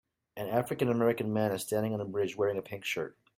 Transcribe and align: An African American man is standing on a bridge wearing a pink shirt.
An 0.35 0.47
African 0.47 0.89
American 0.89 1.31
man 1.31 1.51
is 1.51 1.61
standing 1.61 1.93
on 1.93 2.01
a 2.01 2.05
bridge 2.05 2.35
wearing 2.35 2.57
a 2.57 2.63
pink 2.63 2.85
shirt. 2.85 3.19